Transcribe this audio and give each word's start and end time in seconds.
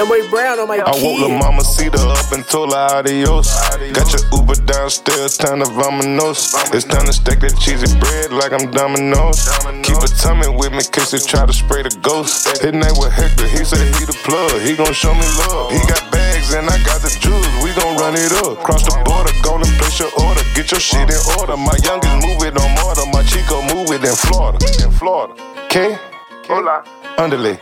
That 0.00 0.08
boy 0.08 0.24
Brown 0.32 0.56
on 0.56 0.64
my 0.64 0.80
I 0.80 0.96
woke 0.96 1.20
the 1.20 1.28
mama 1.28 1.60
cedar 1.60 2.00
up 2.00 2.32
and 2.32 2.40
told 2.48 2.72
her 2.72 3.04
adios. 3.04 3.52
Got 3.92 4.08
your 4.08 4.24
Uber 4.32 4.56
downstairs, 4.64 5.36
time 5.36 5.60
to 5.60 5.68
vámonos. 5.68 6.56
It's 6.72 6.88
time 6.88 7.04
to 7.04 7.12
stack 7.12 7.44
that 7.44 7.52
cheesy 7.60 7.84
bread 8.00 8.32
like 8.32 8.56
I'm 8.56 8.72
Domino's. 8.72 9.44
Keep 9.84 10.00
a 10.00 10.08
tummy 10.16 10.48
with 10.48 10.72
me, 10.72 10.80
case 10.88 11.12
they 11.12 11.20
try 11.20 11.44
to 11.44 11.52
spray 11.52 11.84
the 11.84 11.92
ghost. 12.00 12.48
His 12.64 12.72
name 12.72 12.96
was 12.96 13.12
Hector, 13.12 13.44
he 13.44 13.60
said 13.60 13.84
he 14.00 14.08
the 14.08 14.16
plug. 14.24 14.64
He 14.64 14.72
gon' 14.72 14.88
show 14.96 15.12
me 15.12 15.28
love. 15.44 15.68
He 15.68 15.84
got 15.84 16.00
bags 16.08 16.56
and 16.56 16.64
I 16.64 16.80
got 16.80 17.04
the 17.04 17.12
jewels. 17.20 17.44
We 17.60 17.68
gon' 17.76 18.00
run 18.00 18.16
it 18.16 18.32
up. 18.40 18.56
Cross 18.64 18.88
the 18.88 18.96
border, 19.04 19.36
gonna 19.44 19.68
place 19.76 20.00
your 20.00 20.08
order. 20.16 20.40
Get 20.56 20.72
your 20.72 20.80
shit 20.80 21.12
in 21.12 21.20
order. 21.36 21.60
My 21.60 21.76
youngest 21.84 22.24
move 22.24 22.40
it 22.48 22.56
on 22.56 22.72
mortar. 22.80 23.04
My 23.12 23.20
Chico 23.28 23.60
move 23.68 23.92
it 23.92 24.00
in 24.00 24.16
Florida. 24.16 24.64
In 24.80 24.88
Florida. 24.96 25.36
K? 25.68 25.92
Hola. 26.48 26.88
Underlay. 27.20 27.60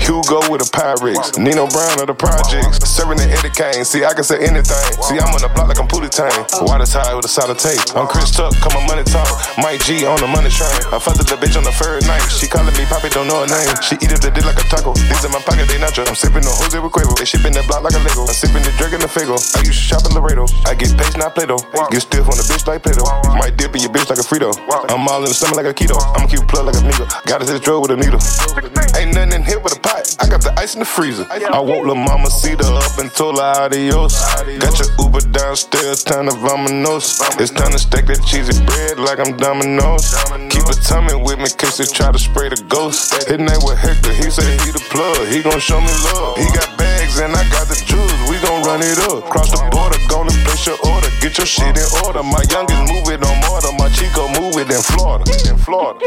Hugo 0.00 0.40
with 0.48 0.64
a 0.64 0.68
Pyrex. 0.72 1.36
Nino 1.36 1.68
Brown 1.68 2.00
of 2.00 2.08
the 2.08 2.16
projects. 2.16 2.80
Serving 2.88 3.20
the 3.20 3.28
Eddie 3.28 3.52
Kane. 3.52 3.84
See, 3.84 4.08
I 4.08 4.16
can 4.16 4.24
say 4.24 4.40
anything. 4.40 4.88
See, 5.04 5.20
I'm 5.20 5.28
on 5.36 5.44
the 5.44 5.52
block 5.52 5.68
like 5.68 5.76
I'm 5.76 5.84
Pootie 5.84 6.08
Tang. 6.08 6.32
Water 6.64 6.88
tie 6.88 7.12
with 7.12 7.28
a 7.28 7.32
solid 7.32 7.60
tape. 7.60 7.76
I'm 7.92 8.08
Chris 8.08 8.32
Tuck, 8.32 8.56
come 8.64 8.72
on 8.72 8.88
money 8.88 9.04
talk. 9.04 9.28
Mike 9.60 9.84
G 9.84 10.08
on 10.08 10.16
the 10.16 10.24
money 10.24 10.48
train. 10.48 10.72
I 10.88 10.96
fucked 10.96 11.20
the 11.20 11.36
bitch 11.36 11.60
on 11.60 11.68
the 11.68 11.76
third 11.76 12.08
night. 12.08 12.24
She 12.32 12.48
calling 12.48 12.72
me 12.72 12.88
Poppy, 12.88 13.12
don't 13.12 13.28
know 13.28 13.44
her 13.44 13.50
name. 13.52 13.68
She 13.84 14.00
eat 14.00 14.16
up 14.16 14.24
the 14.24 14.32
dick 14.32 14.48
like 14.48 14.56
a 14.56 14.64
taco. 14.72 14.96
These 14.96 15.28
in 15.28 15.32
my 15.34 15.44
pocket, 15.44 15.68
they 15.68 15.76
nacho. 15.76 16.08
I'm 16.08 16.16
sipping 16.16 16.40
the 16.40 16.52
Jose 16.56 16.80
with 16.80 16.92
Quavo. 16.96 17.12
They 17.20 17.28
shipping 17.28 17.52
that 17.52 17.68
block 17.68 17.84
like 17.84 17.92
a 17.92 18.00
Lego. 18.00 18.24
I'm 18.24 18.32
sipping 18.32 18.64
the 18.64 18.72
drink 18.80 18.96
in 18.96 19.04
the 19.04 19.12
Fago. 19.12 19.36
I 19.36 19.60
used 19.60 19.76
to 19.76 19.84
shop 19.92 20.08
in 20.08 20.16
Laredo. 20.16 20.48
I 20.64 20.72
get 20.72 20.96
paste, 20.96 21.20
not 21.20 21.36
Play-Doh. 21.36 21.60
Get 21.92 22.00
stiff 22.00 22.24
on 22.24 22.40
the 22.40 22.46
bitch 22.48 22.64
like 22.64 22.80
Play-Doh. 22.80 23.04
Might 23.36 23.60
dip 23.60 23.76
in 23.76 23.84
your 23.84 23.92
bitch 23.92 24.08
like 24.08 24.22
a 24.22 24.24
Frito. 24.24 24.56
I'm 24.88 25.04
all 25.04 25.20
in 25.20 25.28
the 25.28 25.36
stomach 25.36 25.60
like 25.60 25.68
a 25.68 25.76
keto. 25.76 26.00
I'ma 26.16 26.24
keep 26.32 26.40
a 26.40 26.48
plug 26.48 26.64
like 26.72 26.80
a 26.80 26.84
nigga. 26.86 27.04
Got 27.28 27.44
to 27.44 27.46
the 27.50 27.60
drug 27.60 27.84
with 27.84 27.92
a 27.92 27.98
needle. 28.00 28.22
Ain't 29.06 29.14
nothing 29.14 29.38
in 29.38 29.46
here 29.46 29.60
but 29.60 29.76
a 29.76 29.78
pot. 29.78 30.16
I 30.18 30.26
got 30.26 30.42
the 30.42 30.52
ice 30.58 30.74
in 30.74 30.80
the 30.80 30.84
freezer. 30.84 31.26
I 31.30 31.60
woke 31.60 31.86
Lil 31.86 31.94
Mama 31.94 32.28
Cedar 32.28 32.66
up 32.66 32.98
and 32.98 33.10
told 33.14 33.38
her 33.38 33.54
adios. 33.62 34.18
Got 34.58 34.78
your 34.82 34.90
Uber 34.98 35.22
downstairs, 35.30 36.02
time 36.02 36.26
to 36.26 36.34
vámonos. 36.34 37.22
It's 37.38 37.52
time 37.52 37.70
to 37.70 37.78
stack 37.78 38.06
that 38.06 38.18
cheesy 38.26 38.58
bread 38.66 38.98
like 38.98 39.22
I'm 39.22 39.36
Domino's. 39.36 40.10
Keep 40.50 40.66
a 40.66 40.74
tummy 40.82 41.14
with 41.14 41.38
me, 41.38 41.46
case 41.54 41.78
they 41.78 41.86
try 41.86 42.10
to 42.10 42.18
spray 42.18 42.48
the 42.48 42.58
ghost. 42.66 43.14
His 43.30 43.38
name 43.38 43.62
was 43.62 43.78
Hector, 43.78 44.12
he 44.12 44.26
said 44.26 44.58
he 44.66 44.74
the 44.74 44.82
plug. 44.90 45.28
He 45.30 45.42
gon' 45.42 45.60
show 45.60 45.78
me 45.78 45.92
love. 46.10 46.38
He 46.42 46.50
got 46.50 46.66
bags 46.74 47.22
and 47.22 47.30
I 47.30 47.46
got 47.54 47.70
the 47.70 47.78
jewels. 47.86 48.10
We 48.26 48.42
gon' 48.42 48.66
run 48.66 48.82
it 48.82 48.98
up. 49.06 49.30
Cross 49.30 49.54
the 49.54 49.62
border, 49.70 50.02
gonna 50.10 50.34
place 50.42 50.66
your 50.66 50.78
order. 50.82 51.10
Get 51.22 51.38
your 51.38 51.46
shit 51.46 51.78
in 51.78 51.88
order. 52.02 52.26
My 52.26 52.42
youngest 52.50 52.82
move 52.90 53.06
it 53.14 53.22
on 53.22 53.36
mortar. 53.46 53.65
My 53.86 53.92
Chico 53.92 54.26
move 54.40 54.58
it 54.58 54.68
in 54.68 54.82
Florida. 54.82 55.30
In 55.48 55.56
Florida. 55.58 56.00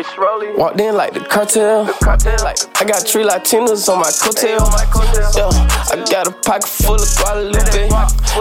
It's 0.00 0.18
rolling. 0.18 0.58
Walked 0.58 0.80
in 0.80 0.96
like 0.96 1.14
the 1.14 1.20
cartel. 1.20 1.84
The 1.84 1.92
cartel. 1.92 2.34
Like 2.42 2.58
I 2.74 2.82
got 2.82 3.06
three 3.06 3.22
Latinos 3.22 3.86
on 3.86 4.02
my 4.02 4.10
coattail. 4.10 4.58
on 4.58 4.72
my 4.74 4.82
coattail. 4.90 5.38
Yeah, 5.38 5.94
I 5.94 6.02
got 6.10 6.26
a 6.26 6.32
pocket 6.32 6.66
full 6.66 6.98
of 6.98 7.06
Guadalupe. 7.22 7.86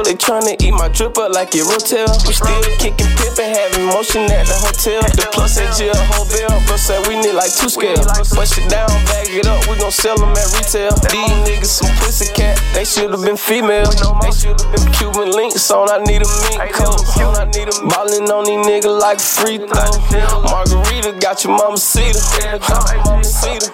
They 0.02 0.18
tryna 0.18 0.58
eat 0.58 0.74
my 0.74 0.90
drip 0.90 1.22
up 1.22 1.38
like 1.38 1.54
it 1.54 1.70
rotel. 1.70 2.10
We 2.26 2.34
still 2.34 2.62
kicking 2.82 3.14
pimpin', 3.14 3.54
having 3.54 3.86
motion 3.94 4.26
at 4.26 4.50
the 4.50 4.58
hotel. 4.58 5.06
The 5.06 5.30
plus 5.34 5.60
at 5.62 5.70
Jill 5.78 5.94
Hovel, 5.94 6.50
bro 6.66 6.78
said 6.78 7.06
we 7.06 7.22
need 7.22 7.38
like 7.38 7.54
two 7.54 7.70
scale. 7.70 8.02
Bust 8.34 8.58
it 8.58 8.70
down, 8.74 8.90
bag 9.06 9.30
it 9.30 9.46
up, 9.46 9.70
we 9.70 9.78
gon' 9.78 9.92
sell 9.92 10.18
them 10.18 10.34
at 10.34 10.50
retail. 10.58 10.96
These 11.14 11.38
niggas 11.46 11.78
some 11.78 11.94
pussy 12.02 12.32
cat, 12.34 12.58
they 12.74 12.86
should've 12.86 13.22
been 13.22 13.38
female. 13.38 13.86
They 14.24 14.32
should've 14.34 14.66
been 14.74 14.88
Cuban 14.98 15.30
links 15.30 15.70
on, 15.70 15.90
I 15.92 16.00
need 16.06 16.26
a 16.26 16.30
mink 16.50 16.74
coat. 16.74 17.06
Ballin' 17.92 18.32
on 18.32 18.48
these 18.48 18.64
niggas 18.64 18.79
like 18.88 19.18
a 19.18 19.22
free 19.22 19.58
throw. 19.58 19.92
Margarita 20.44 21.18
got 21.20 21.44
your 21.44 21.58
mama 21.58 21.78
cedar. 21.78 22.20
Mama 23.04 23.24
cedar. 23.24 23.68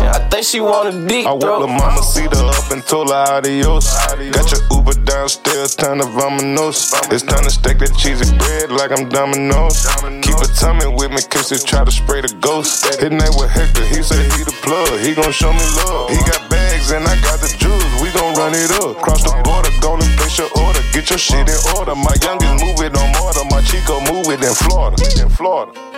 Yeah, 0.00 0.14
I 0.14 0.28
think 0.30 0.44
she 0.46 0.60
want 0.60 0.94
a 0.94 1.06
deep 1.06 1.26
I 1.26 1.32
woke 1.32 1.60
the 1.62 1.66
mama 1.66 2.02
cedar 2.02 2.46
up 2.46 2.70
and 2.70 2.82
told 2.86 3.10
her 3.10 3.38
adios. 3.38 3.86
Got 4.32 4.50
your 4.50 4.62
Uber 4.70 4.94
downstairs, 5.04 5.74
time 5.74 5.98
to 6.00 6.06
vámonos. 6.06 6.94
It's 7.12 7.22
time 7.22 7.42
to 7.44 7.50
stack 7.50 7.78
that 7.78 7.94
cheesy 7.98 8.26
bread 8.38 8.70
like 8.70 8.90
I'm 8.90 9.08
Domino's. 9.08 9.86
Keep 10.22 10.38
a 10.38 10.48
tummy 10.54 10.86
with 10.86 11.10
me, 11.10 11.22
case 11.22 11.50
they 11.50 11.58
try 11.58 11.84
to 11.84 11.90
spray 11.90 12.20
the 12.22 12.32
ghost. 12.40 12.86
His 13.00 13.10
name 13.10 13.34
was 13.34 13.50
Hector, 13.50 13.84
he 13.86 14.02
said 14.02 14.22
he 14.38 14.44
the 14.46 14.54
plug. 14.62 15.00
He 15.02 15.14
gon' 15.14 15.32
show 15.32 15.52
me 15.52 15.66
love. 15.82 16.10
He 16.10 16.18
got 16.22 16.46
bags 16.50 16.90
and 16.90 17.02
I 17.06 17.14
got 17.20 17.42
the 17.42 17.50
jewels. 17.58 17.82
We 18.02 18.10
gon' 18.14 18.34
run 18.38 18.54
it 18.54 18.70
up. 18.78 19.02
Cross 19.02 19.26
the 19.26 19.34
border, 19.42 19.70
gonna 19.82 20.06
place 20.14 20.38
your 20.38 20.50
order. 20.62 20.82
Get 20.94 21.10
your 21.10 21.18
shit 21.18 21.48
in 21.50 21.58
order. 21.74 21.94
My 21.98 22.14
youngest 22.22 22.54
move 22.62 22.77
move 24.28 24.42
in 24.42 24.54
Florida. 24.54 25.22
In 25.22 25.30
Florida. 25.30 25.97